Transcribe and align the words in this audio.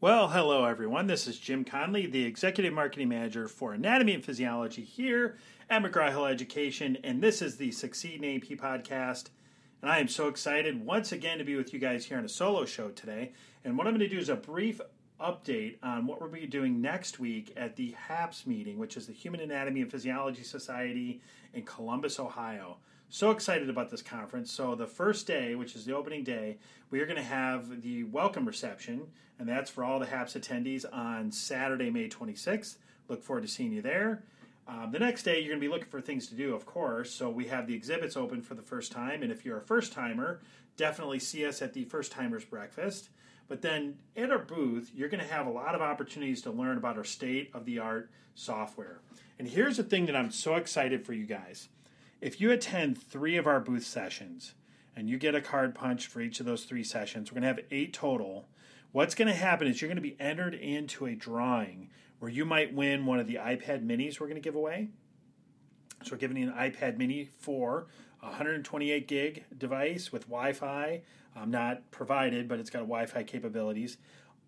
Well, 0.00 0.28
hello 0.28 0.64
everyone. 0.64 1.08
This 1.08 1.26
is 1.26 1.40
Jim 1.40 1.64
Connely, 1.64 2.06
the 2.06 2.24
Executive 2.24 2.72
Marketing 2.72 3.08
Manager 3.08 3.48
for 3.48 3.72
Anatomy 3.72 4.14
and 4.14 4.24
Physiology 4.24 4.84
here 4.84 5.38
at 5.68 5.82
McGraw 5.82 6.10
Hill 6.10 6.26
Education, 6.26 6.96
and 7.02 7.20
this 7.20 7.42
is 7.42 7.56
the 7.56 7.72
Succeed 7.72 8.22
in 8.22 8.36
A&P 8.36 8.54
podcast. 8.54 9.30
And 9.82 9.90
I 9.90 9.98
am 9.98 10.06
so 10.06 10.28
excited 10.28 10.86
once 10.86 11.10
again 11.10 11.38
to 11.38 11.44
be 11.44 11.56
with 11.56 11.74
you 11.74 11.80
guys 11.80 12.04
here 12.04 12.16
on 12.16 12.24
a 12.24 12.28
solo 12.28 12.64
show 12.64 12.90
today. 12.90 13.32
And 13.64 13.76
what 13.76 13.88
I'm 13.88 13.92
going 13.92 14.08
to 14.08 14.14
do 14.14 14.20
is 14.20 14.28
a 14.28 14.36
brief 14.36 14.80
update 15.20 15.78
on 15.82 16.06
what 16.06 16.20
to 16.20 16.28
be 16.28 16.46
doing 16.46 16.80
next 16.80 17.18
week 17.18 17.52
at 17.56 17.74
the 17.74 17.90
HAPS 18.06 18.46
meeting, 18.46 18.78
which 18.78 18.96
is 18.96 19.08
the 19.08 19.12
Human 19.12 19.40
Anatomy 19.40 19.80
and 19.80 19.90
Physiology 19.90 20.44
Society 20.44 21.20
in 21.54 21.64
Columbus, 21.64 22.20
Ohio. 22.20 22.76
So 23.10 23.30
excited 23.30 23.70
about 23.70 23.90
this 23.90 24.02
conference. 24.02 24.52
So, 24.52 24.74
the 24.74 24.86
first 24.86 25.26
day, 25.26 25.54
which 25.54 25.74
is 25.74 25.86
the 25.86 25.96
opening 25.96 26.24
day, 26.24 26.58
we 26.90 27.00
are 27.00 27.06
going 27.06 27.16
to 27.16 27.22
have 27.22 27.80
the 27.80 28.04
welcome 28.04 28.44
reception, 28.44 29.06
and 29.38 29.48
that's 29.48 29.70
for 29.70 29.82
all 29.82 29.98
the 29.98 30.04
HAPS 30.04 30.34
attendees 30.34 30.84
on 30.92 31.32
Saturday, 31.32 31.88
May 31.88 32.10
26th. 32.10 32.76
Look 33.08 33.22
forward 33.22 33.42
to 33.42 33.48
seeing 33.48 33.72
you 33.72 33.80
there. 33.80 34.24
Um, 34.66 34.90
the 34.92 34.98
next 34.98 35.22
day, 35.22 35.38
you're 35.38 35.48
going 35.48 35.60
to 35.60 35.66
be 35.66 35.72
looking 35.72 35.88
for 35.88 36.02
things 36.02 36.26
to 36.26 36.34
do, 36.34 36.54
of 36.54 36.66
course. 36.66 37.10
So, 37.10 37.30
we 37.30 37.46
have 37.46 37.66
the 37.66 37.74
exhibits 37.74 38.14
open 38.14 38.42
for 38.42 38.54
the 38.54 38.62
first 38.62 38.92
time, 38.92 39.22
and 39.22 39.32
if 39.32 39.42
you're 39.42 39.56
a 39.56 39.62
first 39.62 39.94
timer, 39.94 40.42
definitely 40.76 41.18
see 41.18 41.46
us 41.46 41.62
at 41.62 41.72
the 41.72 41.84
First 41.84 42.12
Timers 42.12 42.44
Breakfast. 42.44 43.08
But 43.48 43.62
then 43.62 43.96
at 44.16 44.30
our 44.30 44.38
booth, 44.38 44.90
you're 44.94 45.08
going 45.08 45.26
to 45.26 45.32
have 45.32 45.46
a 45.46 45.50
lot 45.50 45.74
of 45.74 45.80
opportunities 45.80 46.42
to 46.42 46.50
learn 46.50 46.76
about 46.76 46.98
our 46.98 47.04
state 47.04 47.50
of 47.54 47.64
the 47.64 47.78
art 47.78 48.10
software. 48.34 49.00
And 49.38 49.48
here's 49.48 49.78
the 49.78 49.82
thing 49.82 50.04
that 50.06 50.16
I'm 50.16 50.30
so 50.30 50.56
excited 50.56 51.06
for 51.06 51.14
you 51.14 51.24
guys 51.24 51.70
if 52.20 52.40
you 52.40 52.50
attend 52.50 53.00
three 53.00 53.36
of 53.36 53.46
our 53.46 53.60
booth 53.60 53.86
sessions 53.86 54.54
and 54.96 55.08
you 55.08 55.18
get 55.18 55.34
a 55.34 55.40
card 55.40 55.74
punch 55.74 56.06
for 56.06 56.20
each 56.20 56.40
of 56.40 56.46
those 56.46 56.64
three 56.64 56.82
sessions, 56.82 57.30
we're 57.30 57.40
going 57.40 57.42
to 57.54 57.62
have 57.62 57.70
eight 57.70 57.92
total. 57.92 58.48
What's 58.92 59.14
going 59.14 59.28
to 59.28 59.34
happen 59.34 59.68
is 59.68 59.80
you're 59.80 59.88
going 59.88 59.96
to 59.96 60.02
be 60.02 60.16
entered 60.18 60.54
into 60.54 61.06
a 61.06 61.14
drawing 61.14 61.90
where 62.18 62.30
you 62.30 62.44
might 62.44 62.74
win 62.74 63.06
one 63.06 63.20
of 63.20 63.26
the 63.26 63.36
iPad 63.36 63.86
minis 63.86 64.18
we're 64.18 64.26
going 64.26 64.40
to 64.40 64.40
give 64.40 64.56
away. 64.56 64.88
So 66.02 66.12
we're 66.12 66.18
giving 66.18 66.36
you 66.36 66.50
an 66.50 66.54
iPad 66.54 66.96
mini 66.96 67.24
for 67.24 67.86
128 68.20 69.06
gig 69.06 69.44
device 69.56 70.12
with 70.12 70.26
Wi-Fi. 70.26 71.02
Um, 71.36 71.50
not 71.50 71.90
provided, 71.90 72.48
but 72.48 72.58
it's 72.58 72.70
got 72.70 72.80
Wi-Fi 72.80 73.22
capabilities. 73.24 73.98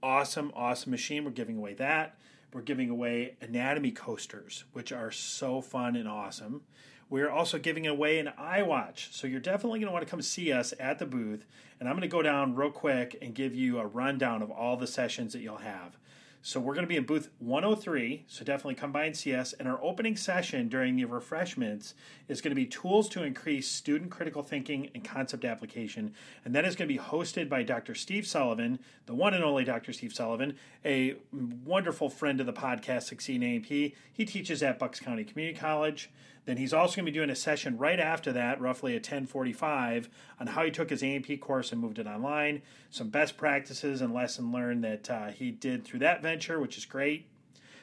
Awesome, 0.03 0.51
awesome 0.55 0.91
machine. 0.91 1.25
We're 1.25 1.31
giving 1.31 1.59
away 1.59 1.75
that. 1.75 2.19
We're 2.53 2.63
giving 2.63 2.91
away 2.91 3.37
anatomy 3.41 3.93
coasters, 3.93 4.65
which 4.73 4.91
are 4.91 5.13
so 5.13 5.61
fun 5.61 5.95
and 5.95 6.09
awesome. 6.09 6.63
We're 7.11 7.29
also 7.29 7.59
giving 7.59 7.89
away 7.89 8.21
an 8.21 8.33
iWatch. 8.39 9.13
So 9.13 9.27
you're 9.27 9.41
definitely 9.41 9.81
going 9.81 9.89
to 9.89 9.93
want 9.93 10.07
to 10.07 10.11
come 10.11 10.23
see 10.23 10.53
us 10.53 10.73
at 10.79 11.01
the 11.01 11.07
booth. 11.07 11.45
And 11.81 11.89
I'm 11.89 11.97
going 11.97 12.03
to 12.03 12.09
go 12.09 12.23
down 12.23 12.55
real 12.55 12.71
quick 12.71 13.19
and 13.21 13.35
give 13.35 13.55
you 13.55 13.81
a 13.81 13.87
rundown 13.87 14.43
of 14.43 14.51
all 14.51 14.77
the 14.77 14.87
sessions 14.87 15.33
that 15.33 15.41
you'll 15.41 15.57
have. 15.57 15.97
So 16.43 16.59
we're 16.59 16.73
going 16.73 16.87
to 16.87 16.89
be 16.89 16.97
in 16.97 17.05
booth 17.05 17.29
103. 17.41 18.25
So 18.29 18.45
definitely 18.45 18.77
come 18.77 18.93
by 18.93 19.05
and 19.05 19.17
see 19.17 19.35
us. 19.35 19.53
And 19.55 19.69
our 19.69 19.83
opening 19.83 20.17
session 20.17 20.69
during 20.69 20.97
the 20.97 21.05
refreshments 21.05 21.95
is 22.29 22.41
going 22.41 22.53
to 22.53 22.57
be 22.57 22.65
tools 22.65 23.09
to 23.11 23.25
increase 23.25 23.69
student 23.69 24.11
critical 24.11 24.43
thinking 24.43 24.89
and 24.95 25.05
concept 25.05 25.45
application. 25.45 26.15
And 26.45 26.55
that 26.55 26.65
is 26.65 26.77
going 26.77 26.89
to 26.89 26.95
be 26.95 27.01
hosted 27.01 27.49
by 27.49 27.65
Dr. 27.65 27.95
Steve 27.95 28.27
Sullivan, 28.27 28.79
the 29.07 29.15
one 29.15 29.35
and 29.35 29.45
only 29.45 29.65
Dr. 29.65 29.93
Steve 29.93 30.15
Sullivan, 30.15 30.57
a 30.85 31.17
wonderful 31.65 32.09
friend 32.09 32.41
of 32.41 32.47
the 32.47 32.53
podcast, 32.53 33.03
Succeed 33.03 33.43
A&P. 33.43 33.95
He 34.13 34.25
teaches 34.25 34.63
at 34.63 34.79
Bucks 34.79 35.01
County 35.01 35.25
Community 35.25 35.59
College. 35.59 36.09
Then 36.51 36.57
he's 36.57 36.73
also 36.73 36.97
going 36.97 37.07
to 37.07 37.13
be 37.13 37.17
doing 37.17 37.31
a 37.31 37.37
session 37.37 37.79
right 37.79 38.01
after 38.01 38.33
that, 38.33 38.61
roughly 38.61 38.97
at 38.97 39.05
10:45, 39.05 40.09
on 40.41 40.49
how 40.49 40.65
he 40.65 40.73
took 40.73 40.91
his 40.91 41.01
A&P 41.01 41.37
course 41.37 41.71
and 41.71 41.81
moved 41.81 42.01
it 42.01 42.09
online, 42.09 42.63
some 42.91 43.09
best 43.09 43.37
practices 43.37 44.01
and 44.01 44.13
lesson 44.13 44.51
learned 44.51 44.83
that 44.83 45.09
uh, 45.09 45.29
he 45.29 45.53
did 45.53 45.85
through 45.85 46.01
that 46.01 46.23
venture, 46.23 46.59
which 46.59 46.77
is 46.77 46.85
great. 46.85 47.29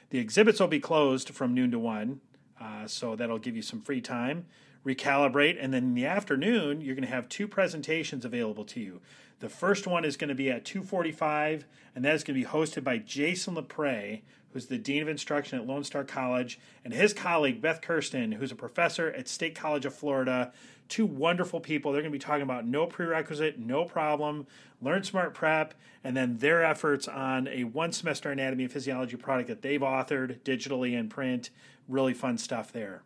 The 0.09 0.19
exhibits 0.19 0.59
will 0.59 0.67
be 0.67 0.81
closed 0.81 1.29
from 1.29 1.53
noon 1.53 1.71
to 1.71 1.79
one, 1.79 2.19
uh, 2.59 2.87
so 2.87 3.15
that'll 3.15 3.39
give 3.39 3.55
you 3.55 3.61
some 3.61 3.79
free 3.79 4.01
time. 4.01 4.47
Recalibrate, 4.87 5.57
and 5.59 5.73
then 5.73 5.83
in 5.83 5.93
the 5.95 6.05
afternoon, 6.05 6.79
you're 6.79 6.95
going 6.95 7.03
to 7.05 7.13
have 7.13 7.27
two 7.27 7.45
presentations 7.45 8.23
available 8.23 8.63
to 8.63 8.79
you. 8.79 9.01
The 9.39 9.49
first 9.49 9.85
one 9.85 10.05
is 10.05 10.15
going 10.15 10.29
to 10.29 10.35
be 10.35 10.49
at 10.49 10.63
2:45, 10.63 11.65
and 11.93 12.05
that 12.05 12.15
is 12.15 12.23
going 12.23 12.39
to 12.39 12.45
be 12.45 12.49
hosted 12.49 12.85
by 12.85 12.97
Jason 12.97 13.55
LaPres, 13.55 14.21
who's 14.53 14.67
the 14.67 14.77
Dean 14.77 15.01
of 15.01 15.09
Instruction 15.09 15.59
at 15.59 15.67
Lone 15.67 15.83
Star 15.83 16.05
College, 16.05 16.57
and 16.85 16.93
his 16.93 17.13
colleague, 17.13 17.61
Beth 17.61 17.81
Kersten, 17.81 18.31
who's 18.31 18.51
a 18.51 18.55
professor 18.55 19.11
at 19.11 19.27
State 19.27 19.55
College 19.55 19.85
of 19.85 19.93
Florida. 19.93 20.53
Two 20.87 21.05
wonderful 21.05 21.59
people. 21.59 21.91
They're 21.91 22.01
going 22.01 22.13
to 22.13 22.17
be 22.17 22.23
talking 22.23 22.43
about 22.43 22.65
no 22.65 22.87
prerequisite, 22.87 23.59
no 23.59 23.83
problem, 23.83 24.47
LearnSmart 24.81 25.33
Prep, 25.33 25.73
and 26.01 26.15
then 26.15 26.37
their 26.37 26.63
efforts 26.63 27.09
on 27.09 27.49
a 27.49 27.65
one 27.65 27.91
semester 27.91 28.31
anatomy 28.31 28.63
and 28.63 28.71
physiology 28.71 29.17
product 29.17 29.49
that 29.49 29.61
they've 29.61 29.81
authored 29.81 30.39
digitally 30.39 30.97
and 30.97 31.09
print. 31.09 31.49
Really 31.89 32.13
fun 32.13 32.37
stuff 32.37 32.71
there. 32.71 33.03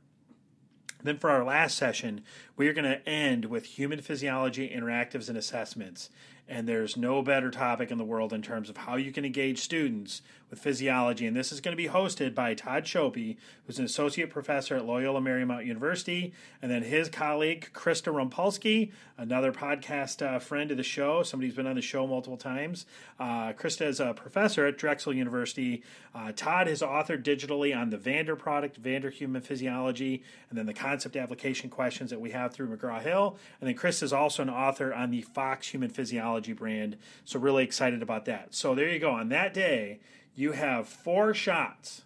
Then, 1.04 1.18
for 1.18 1.30
our 1.30 1.44
last 1.44 1.78
session, 1.78 2.22
we 2.62 2.68
are 2.68 2.74
going 2.74 2.86
to 2.86 3.10
end 3.10 3.46
with 3.46 3.66
human 3.66 4.00
physiology 4.02 4.70
interactives 4.70 5.30
and 5.30 5.36
assessments. 5.36 6.12
And 6.48 6.68
there's 6.68 6.96
no 6.96 7.24
better 7.24 7.50
topic 7.50 7.90
in 7.90 7.98
the 7.98 8.04
world 8.04 8.34
in 8.34 8.44
terms 8.44 8.70
of 8.70 8.78
how 8.78 8.98
you 8.98 9.12
can 9.12 9.26
engage 9.26 9.58
students 9.58 10.22
with 10.52 10.60
physiology. 10.60 11.26
And 11.26 11.36
this 11.36 11.52
is 11.52 11.62
going 11.62 11.76
to 11.76 11.82
be 11.82 11.88
hosted 11.88 12.36
by 12.36 12.54
Todd 12.54 12.84
Shopey, 12.84 13.38
who's 13.66 13.80
an 13.80 13.86
associate 13.86 14.30
professor 14.30 14.76
at 14.76 14.86
Loyola 14.86 15.22
Marymount 15.22 15.66
University, 15.66 16.34
and 16.62 16.70
then 16.70 16.84
his 16.84 17.08
colleague, 17.08 17.70
Krista 17.74 18.14
Rompolski, 18.14 18.92
another 19.18 19.54
podcast 19.54 20.22
uh, 20.22 20.40
friend 20.40 20.70
of 20.70 20.78
the 20.78 20.84
show, 20.84 21.24
somebody 21.24 21.48
who's 21.48 21.56
been 21.56 21.68
on 21.68 21.78
the 21.78 21.82
show 21.82 22.06
multiple 22.06 22.38
times. 22.38 22.86
Uh, 23.18 23.54
Krista 23.54 23.88
is 23.88 24.02
a 24.02 24.14
professor 24.14 24.66
at 24.66 24.78
Drexel 24.78 25.14
University. 25.14 25.84
Uh, 26.14 26.34
Todd 26.36 26.68
has 26.68 26.82
authored 26.82 27.24
digitally 27.24 27.76
on 27.76 27.92
the 27.92 27.98
Vander 27.98 28.36
product, 28.36 28.76
Vander 28.76 29.10
Human 29.10 29.42
Physiology, 29.42 30.22
and 30.50 30.60
then 30.60 30.66
the 30.66 30.74
concept 30.74 31.16
application 31.16 31.70
questions 31.70 32.10
that 32.10 32.20
we 32.20 32.32
have 32.32 32.51
through 32.54 32.76
McGraw 32.76 33.02
Hill. 33.02 33.38
And 33.60 33.68
then 33.68 33.76
Chris 33.76 34.04
is 34.04 34.14
also 34.14 34.44
an 34.44 34.50
author 34.50 34.94
on 34.94 35.12
the 35.12 35.22
Fox 35.22 35.70
Human 35.70 35.90
Physiology 35.90 36.54
brand. 36.54 36.98
So, 37.26 37.40
really 37.40 37.64
excited 37.64 38.02
about 38.02 38.26
that. 38.26 38.54
So, 38.54 38.76
there 38.76 38.90
you 38.90 39.00
go. 39.00 39.12
On 39.12 39.30
that 39.30 39.54
day, 39.54 40.00
you 40.36 40.54
have 40.54 40.88
four 40.88 41.34
shots 41.34 42.04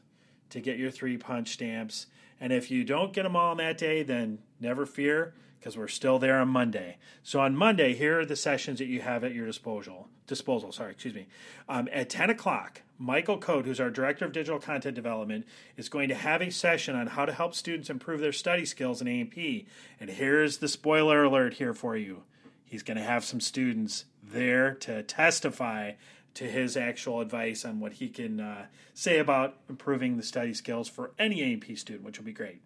to 0.50 0.60
get 0.60 0.78
your 0.78 0.92
three 0.92 1.18
punch 1.18 1.54
stamps. 1.54 2.08
And 2.40 2.52
if 2.52 2.70
you 2.70 2.84
don't 2.84 3.14
get 3.14 3.24
them 3.24 3.36
all 3.36 3.52
on 3.52 3.58
that 3.58 3.78
day, 3.78 4.04
then 4.04 4.40
never 4.60 4.86
fear 4.86 5.34
because 5.66 5.80
we're 5.80 5.88
still 5.88 6.20
there 6.20 6.40
on 6.40 6.48
Monday. 6.48 6.96
So 7.24 7.40
on 7.40 7.56
Monday, 7.56 7.96
here 7.96 8.20
are 8.20 8.26
the 8.26 8.36
sessions 8.36 8.78
that 8.78 8.86
you 8.86 9.02
have 9.02 9.24
at 9.24 9.34
your 9.34 9.48
disposal. 9.48 10.10
Disposal, 10.28 10.72
sorry, 10.72 10.92
excuse 10.92 11.16
me. 11.16 11.26
Um, 11.68 11.90
at 11.92 12.08
10 12.08 12.30
o'clock, 12.30 12.84
Michael 13.00 13.40
Code, 13.40 13.66
who's 13.66 13.80
our 13.80 13.90
director 13.90 14.26
of 14.26 14.32
digital 14.32 14.60
content 14.60 14.94
development, 14.94 15.48
is 15.76 15.90
going 15.90 16.10
to 16.10 16.14
have 16.14 16.44
a 16.44 16.52
session 16.52 16.96
on 16.96 17.08
how 17.08 17.26
to 17.26 17.34
help 17.34 17.56
students 17.56 17.90
improve 17.90 18.20
their 18.20 18.32
study 18.32 18.64
skills 18.64 19.02
in 19.02 19.08
A&P. 19.08 19.66
And 20.00 20.12
here's 20.12 20.60
the 20.60 20.68
spoiler 20.68 21.24
alert 21.24 21.56
here 21.56 21.74
for 21.74 21.98
you. 21.98 22.22
He's 22.64 22.84
going 22.84 22.98
to 22.98 23.04
have 23.04 23.26
some 23.26 23.40
students 23.40 24.06
there 24.22 24.76
to 24.76 25.02
testify 25.02 25.94
to 26.36 26.44
his 26.44 26.78
actual 26.78 27.22
advice 27.22 27.66
on 27.66 27.80
what 27.80 27.94
he 27.94 28.10
can 28.10 28.40
uh, 28.40 28.68
say 28.94 29.18
about 29.18 29.56
improving 29.68 30.18
the 30.18 30.24
study 30.24 30.54
skills 30.54 30.88
for 30.88 31.10
any 31.18 31.42
A&P 31.42 31.76
student, 31.76 32.06
which 32.06 32.20
will 32.20 32.26
be 32.26 32.34
great. 32.34 32.62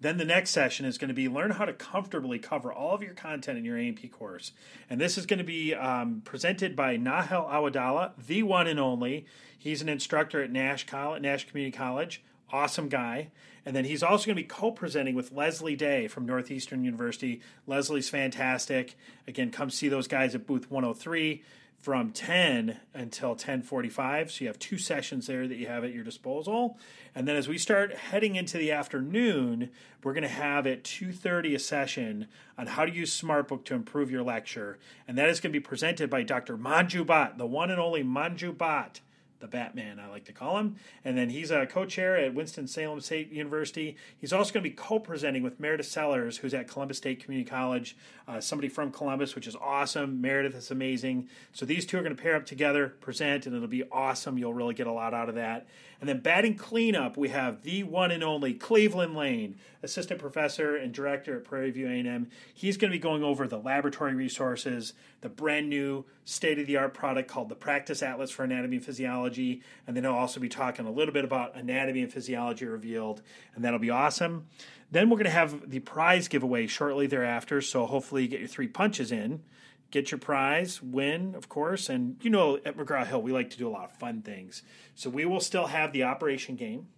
Then 0.00 0.16
the 0.16 0.24
next 0.24 0.50
session 0.50 0.86
is 0.86 0.96
going 0.96 1.08
to 1.08 1.14
be 1.14 1.28
learn 1.28 1.52
how 1.52 1.66
to 1.66 1.74
comfortably 1.74 2.38
cover 2.38 2.72
all 2.72 2.94
of 2.94 3.02
your 3.02 3.12
content 3.12 3.58
in 3.58 3.64
your 3.64 3.78
A&P 3.78 4.08
course. 4.08 4.52
And 4.88 5.00
this 5.00 5.18
is 5.18 5.26
going 5.26 5.38
to 5.38 5.44
be 5.44 5.74
um, 5.74 6.22
presented 6.24 6.74
by 6.74 6.96
Nahel 6.96 7.48
Awadallah, 7.50 8.12
the 8.26 8.42
one 8.42 8.66
and 8.66 8.80
only. 8.80 9.26
He's 9.58 9.82
an 9.82 9.90
instructor 9.90 10.42
at 10.42 10.50
Nash 10.50 10.86
College, 10.86 11.20
Nash 11.20 11.46
Community 11.46 11.76
College. 11.76 12.22
Awesome 12.50 12.88
guy. 12.88 13.28
And 13.66 13.76
then 13.76 13.84
he's 13.84 14.02
also 14.02 14.26
going 14.26 14.36
to 14.36 14.42
be 14.42 14.48
co-presenting 14.48 15.14
with 15.14 15.32
Leslie 15.32 15.76
Day 15.76 16.08
from 16.08 16.24
Northeastern 16.24 16.82
University. 16.82 17.42
Leslie's 17.66 18.08
fantastic. 18.08 18.96
Again, 19.28 19.50
come 19.50 19.68
see 19.68 19.88
those 19.88 20.08
guys 20.08 20.34
at 20.34 20.46
booth 20.46 20.70
103 20.70 21.42
from 21.80 22.12
10 22.12 22.78
until 22.92 23.34
10:45 23.34 24.30
so 24.30 24.42
you 24.42 24.48
have 24.48 24.58
two 24.58 24.76
sessions 24.76 25.26
there 25.26 25.48
that 25.48 25.56
you 25.56 25.66
have 25.66 25.82
at 25.82 25.94
your 25.94 26.04
disposal 26.04 26.78
and 27.14 27.26
then 27.26 27.36
as 27.36 27.48
we 27.48 27.56
start 27.56 27.94
heading 27.94 28.36
into 28.36 28.58
the 28.58 28.70
afternoon 28.70 29.70
we're 30.02 30.12
going 30.12 30.22
to 30.22 30.28
have 30.28 30.66
at 30.66 30.84
2:30 30.84 31.54
a 31.54 31.58
session 31.58 32.28
on 32.58 32.66
how 32.66 32.84
to 32.84 32.92
use 32.92 33.18
SmartBook 33.18 33.64
to 33.64 33.74
improve 33.74 34.10
your 34.10 34.22
lecture 34.22 34.78
and 35.08 35.16
that 35.16 35.30
is 35.30 35.40
going 35.40 35.52
to 35.52 35.58
be 35.58 35.64
presented 35.64 36.10
by 36.10 36.22
Dr. 36.22 36.58
Manju 36.58 37.04
Bhatt 37.04 37.38
the 37.38 37.46
one 37.46 37.70
and 37.70 37.80
only 37.80 38.04
Manju 38.04 38.54
Bhatt 38.54 39.00
the 39.40 39.46
Batman, 39.46 39.98
I 39.98 40.08
like 40.08 40.24
to 40.26 40.32
call 40.32 40.58
him. 40.58 40.76
And 41.04 41.16
then 41.16 41.30
he's 41.30 41.50
a 41.50 41.66
co 41.66 41.84
chair 41.84 42.16
at 42.16 42.34
Winston-Salem 42.34 43.00
State 43.00 43.32
University. 43.32 43.96
He's 44.18 44.32
also 44.32 44.52
going 44.52 44.62
to 44.62 44.70
be 44.70 44.76
co 44.76 44.98
presenting 44.98 45.42
with 45.42 45.58
Meredith 45.58 45.86
Sellers, 45.86 46.38
who's 46.38 46.54
at 46.54 46.68
Columbus 46.68 46.98
State 46.98 47.22
Community 47.22 47.48
College, 47.48 47.96
uh, 48.28 48.40
somebody 48.40 48.68
from 48.68 48.92
Columbus, 48.92 49.34
which 49.34 49.46
is 49.46 49.56
awesome. 49.56 50.20
Meredith 50.20 50.54
is 50.54 50.70
amazing. 50.70 51.28
So 51.52 51.66
these 51.66 51.84
two 51.84 51.98
are 51.98 52.02
going 52.02 52.14
to 52.14 52.22
pair 52.22 52.36
up 52.36 52.46
together, 52.46 52.88
present, 53.00 53.46
and 53.46 53.56
it'll 53.56 53.68
be 53.68 53.84
awesome. 53.90 54.38
You'll 54.38 54.54
really 54.54 54.74
get 54.74 54.86
a 54.86 54.92
lot 54.92 55.14
out 55.14 55.28
of 55.28 55.34
that. 55.34 55.66
And 56.00 56.08
then 56.08 56.20
batting 56.20 56.56
cleanup, 56.56 57.18
we 57.18 57.28
have 57.28 57.62
the 57.62 57.82
one 57.82 58.10
and 58.10 58.24
only 58.24 58.54
Cleveland 58.54 59.14
Lane, 59.14 59.56
assistant 59.82 60.18
professor 60.18 60.74
and 60.74 60.94
director 60.94 61.36
at 61.36 61.44
Prairie 61.44 61.70
View 61.70 61.88
A&M. 61.88 62.28
He's 62.54 62.78
going 62.78 62.90
to 62.90 62.96
be 62.96 63.02
going 63.02 63.22
over 63.22 63.46
the 63.46 63.58
laboratory 63.58 64.14
resources, 64.14 64.94
the 65.20 65.28
brand 65.28 65.68
new 65.68 66.06
state 66.24 66.58
of 66.58 66.66
the 66.66 66.78
art 66.78 66.94
product 66.94 67.28
called 67.28 67.50
the 67.50 67.54
Practice 67.54 68.02
Atlas 68.02 68.30
for 68.30 68.44
Anatomy 68.44 68.76
and 68.76 68.84
Physiology, 68.84 69.29
and 69.38 69.96
then 69.96 70.06
I'll 70.06 70.14
also 70.14 70.40
be 70.40 70.48
talking 70.48 70.86
a 70.86 70.90
little 70.90 71.14
bit 71.14 71.24
about 71.24 71.56
anatomy 71.56 72.02
and 72.02 72.12
physiology 72.12 72.66
revealed, 72.66 73.22
and 73.54 73.64
that'll 73.64 73.78
be 73.78 73.90
awesome. 73.90 74.46
Then 74.90 75.08
we're 75.08 75.16
going 75.16 75.24
to 75.24 75.30
have 75.30 75.70
the 75.70 75.78
prize 75.80 76.28
giveaway 76.28 76.66
shortly 76.66 77.06
thereafter, 77.06 77.60
so 77.60 77.86
hopefully 77.86 78.22
you 78.22 78.28
get 78.28 78.40
your 78.40 78.48
three 78.48 78.68
punches 78.68 79.12
in 79.12 79.42
get 79.90 80.10
your 80.10 80.18
prize, 80.18 80.82
win, 80.82 81.34
of 81.34 81.48
course. 81.48 81.88
And 81.88 82.16
you 82.22 82.30
know, 82.30 82.56
at 82.64 82.76
McGraw 82.76 83.06
Hill, 83.06 83.22
we 83.22 83.32
like 83.32 83.50
to 83.50 83.58
do 83.58 83.68
a 83.68 83.70
lot 83.70 83.90
of 83.90 83.96
fun 83.96 84.22
things. 84.22 84.62
So 84.94 85.10
we 85.10 85.24
will 85.24 85.40
still 85.40 85.66
have 85.66 85.92
the 85.92 86.04
operation 86.04 86.56
game. 86.56 86.88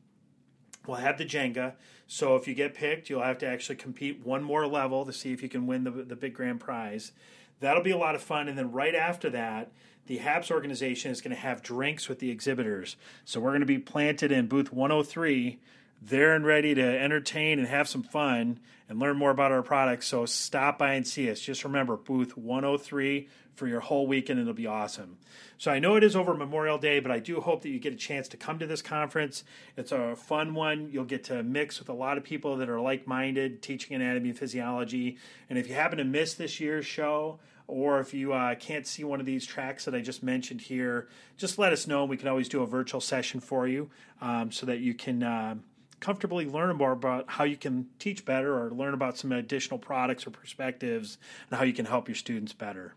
We'll 0.86 0.98
have 0.98 1.18
the 1.18 1.24
Jenga. 1.24 1.74
So 2.06 2.36
if 2.36 2.48
you 2.48 2.54
get 2.54 2.74
picked, 2.74 3.08
you'll 3.08 3.22
have 3.22 3.38
to 3.38 3.46
actually 3.46 3.76
compete 3.76 4.24
one 4.26 4.42
more 4.42 4.66
level 4.66 5.06
to 5.06 5.12
see 5.12 5.32
if 5.32 5.42
you 5.42 5.48
can 5.48 5.66
win 5.66 5.84
the, 5.84 5.90
the 5.90 6.16
big 6.16 6.34
grand 6.34 6.60
prize. 6.60 7.12
That'll 7.62 7.82
be 7.82 7.92
a 7.92 7.96
lot 7.96 8.16
of 8.16 8.22
fun. 8.22 8.48
And 8.48 8.58
then 8.58 8.72
right 8.72 8.94
after 8.94 9.30
that, 9.30 9.70
the 10.06 10.18
HAPS 10.18 10.50
organization 10.50 11.12
is 11.12 11.20
going 11.20 11.34
to 11.34 11.40
have 11.40 11.62
drinks 11.62 12.08
with 12.08 12.18
the 12.18 12.30
exhibitors. 12.30 12.96
So 13.24 13.38
we're 13.38 13.50
going 13.50 13.60
to 13.60 13.66
be 13.66 13.78
planted 13.78 14.32
in 14.32 14.48
booth 14.48 14.72
103 14.72 15.60
there 16.02 16.34
and 16.34 16.44
ready 16.44 16.74
to 16.74 16.82
entertain 16.82 17.60
and 17.60 17.68
have 17.68 17.88
some 17.88 18.02
fun 18.02 18.58
and 18.88 18.98
learn 18.98 19.16
more 19.16 19.30
about 19.30 19.52
our 19.52 19.62
products. 19.62 20.08
So 20.08 20.26
stop 20.26 20.76
by 20.76 20.94
and 20.94 21.06
see 21.06 21.30
us. 21.30 21.40
Just 21.40 21.62
remember 21.62 21.96
booth 21.96 22.36
103 22.36 23.28
for 23.54 23.68
your 23.68 23.80
whole 23.80 24.06
weekend, 24.06 24.40
it'll 24.40 24.54
be 24.54 24.66
awesome. 24.66 25.18
So 25.58 25.70
I 25.70 25.78
know 25.78 25.96
it 25.96 26.02
is 26.02 26.16
over 26.16 26.34
Memorial 26.34 26.78
Day, 26.78 27.00
but 27.00 27.12
I 27.12 27.18
do 27.18 27.40
hope 27.40 27.62
that 27.62 27.68
you 27.68 27.78
get 27.78 27.92
a 27.92 27.96
chance 27.96 28.26
to 28.28 28.36
come 28.36 28.58
to 28.58 28.66
this 28.66 28.82
conference. 28.82 29.44
It's 29.76 29.92
a 29.92 30.16
fun 30.16 30.54
one. 30.54 30.90
You'll 30.90 31.04
get 31.04 31.24
to 31.24 31.42
mix 31.42 31.78
with 31.78 31.88
a 31.88 31.94
lot 31.94 32.16
of 32.16 32.24
people 32.24 32.56
that 32.56 32.68
are 32.68 32.80
like 32.80 33.06
minded, 33.06 33.62
teaching 33.62 33.94
anatomy 33.94 34.30
and 34.30 34.38
physiology. 34.38 35.18
And 35.50 35.58
if 35.58 35.68
you 35.68 35.74
happen 35.74 35.98
to 35.98 36.04
miss 36.04 36.34
this 36.34 36.60
year's 36.60 36.86
show, 36.86 37.38
or 37.66 38.00
if 38.00 38.12
you 38.14 38.32
uh, 38.32 38.54
can't 38.54 38.86
see 38.86 39.04
one 39.04 39.20
of 39.20 39.26
these 39.26 39.46
tracks 39.46 39.84
that 39.84 39.94
I 39.94 40.00
just 40.00 40.22
mentioned 40.22 40.62
here, 40.62 41.08
just 41.36 41.58
let 41.58 41.72
us 41.72 41.86
know. 41.86 42.02
And 42.02 42.10
we 42.10 42.16
can 42.16 42.28
always 42.28 42.48
do 42.48 42.62
a 42.62 42.66
virtual 42.66 43.00
session 43.00 43.40
for 43.40 43.66
you 43.66 43.90
um, 44.20 44.50
so 44.52 44.66
that 44.66 44.78
you 44.78 44.94
can. 44.94 45.22
Uh, 45.22 45.54
comfortably 46.00 46.44
learn 46.44 46.74
more 46.74 46.90
about 46.90 47.24
how 47.28 47.44
you 47.44 47.56
can 47.56 47.86
teach 48.00 48.24
better 48.24 48.58
or 48.60 48.72
learn 48.72 48.92
about 48.92 49.16
some 49.16 49.30
additional 49.30 49.78
products 49.78 50.26
or 50.26 50.30
perspectives 50.30 51.16
and 51.48 51.56
how 51.56 51.64
you 51.64 51.72
can 51.72 51.86
help 51.86 52.08
your 52.08 52.16
students 52.16 52.52
better. 52.52 52.96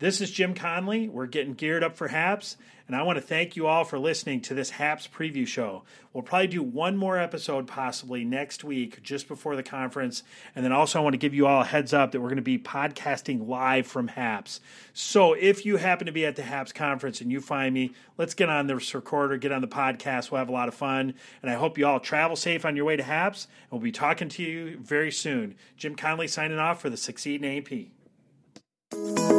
This 0.00 0.20
is 0.20 0.32
Jim 0.32 0.54
Connely. 0.54 1.08
We're 1.08 1.26
getting 1.26 1.54
geared 1.54 1.84
up 1.84 1.94
for 1.94 2.08
HAPS, 2.08 2.56
and 2.88 2.96
I 2.96 3.04
want 3.04 3.16
to 3.16 3.22
thank 3.22 3.54
you 3.54 3.68
all 3.68 3.84
for 3.84 3.96
listening 3.96 4.40
to 4.40 4.52
this 4.52 4.70
HAPS 4.70 5.06
preview 5.06 5.46
show. 5.46 5.84
We'll 6.12 6.24
probably 6.24 6.48
do 6.48 6.64
one 6.64 6.96
more 6.96 7.16
episode 7.16 7.68
possibly 7.68 8.24
next 8.24 8.64
week, 8.64 9.04
just 9.04 9.28
before 9.28 9.54
the 9.54 9.62
conference. 9.62 10.24
And 10.56 10.64
then 10.64 10.72
also, 10.72 10.98
I 10.98 11.02
want 11.02 11.14
to 11.14 11.18
give 11.18 11.32
you 11.32 11.46
all 11.46 11.62
a 11.62 11.64
heads 11.64 11.94
up 11.94 12.10
that 12.10 12.20
we're 12.20 12.28
going 12.28 12.36
to 12.36 12.42
be 12.42 12.58
podcasting 12.58 13.46
live 13.46 13.86
from 13.86 14.08
HAPS. 14.08 14.60
So 14.92 15.32
if 15.32 15.64
you 15.64 15.76
happen 15.76 16.06
to 16.06 16.12
be 16.12 16.26
at 16.26 16.34
the 16.34 16.42
HAPS 16.42 16.72
conference 16.72 17.20
and 17.20 17.30
you 17.30 17.40
find 17.40 17.72
me, 17.72 17.92
let's 18.18 18.34
get 18.34 18.48
on 18.48 18.66
the 18.66 18.74
recorder, 18.74 19.36
get 19.36 19.52
on 19.52 19.60
the 19.60 19.68
podcast. 19.68 20.32
We'll 20.32 20.40
have 20.40 20.48
a 20.48 20.52
lot 20.52 20.66
of 20.66 20.74
fun. 20.74 21.14
And 21.40 21.48
I 21.48 21.54
hope 21.54 21.78
you 21.78 21.86
all 21.86 22.00
travel 22.00 22.34
safe 22.34 22.64
on 22.64 22.74
your 22.74 22.84
way 22.84 22.96
to 22.96 23.04
HAPS. 23.04 23.46
And 23.70 23.78
we'll 23.78 23.84
be 23.84 23.92
talking 23.92 24.28
to 24.30 24.42
you 24.42 24.76
very 24.78 25.12
soon. 25.12 25.54
Jim 25.76 25.94
Connely 25.94 26.26
signing 26.26 26.58
off 26.58 26.82
for 26.82 26.90
the 26.90 26.96
Succeed 26.96 27.44
in 27.44 27.58
AP. 27.58 29.33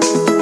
Thank 0.00 0.28
you. 0.28 0.33